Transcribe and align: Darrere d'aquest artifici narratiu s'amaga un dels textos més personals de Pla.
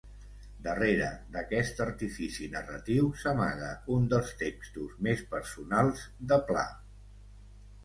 Darrere 0.67 1.09
d'aquest 1.35 1.81
artifici 1.85 2.47
narratiu 2.55 3.11
s'amaga 3.25 3.69
un 3.97 4.09
dels 4.15 4.33
textos 4.41 4.97
més 5.09 5.25
personals 5.37 6.05
de 6.33 6.43
Pla. 6.51 6.67